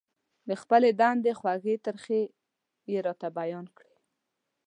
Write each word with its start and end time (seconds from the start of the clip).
د 0.49 0.49
خپلې 0.61 0.89
دندې 1.01 1.31
خوږې 1.39 1.75
ترخې 1.85 2.21
يې 2.91 2.99
راته 3.07 3.27
بيان 3.39 3.65
کړې. 3.77 3.95